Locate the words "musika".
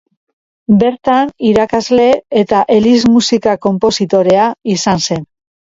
3.19-3.55